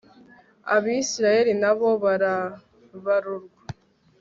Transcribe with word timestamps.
abayisraheli 0.75 1.53
na 1.61 1.71
bo 1.77 1.87
barabarurwa 2.03 3.61